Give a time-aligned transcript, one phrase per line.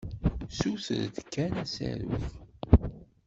[0.51, 2.25] Ssuter-d kan asaruf.